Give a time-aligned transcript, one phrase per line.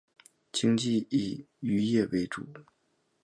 [0.51, 2.43] 经济以渔业为主。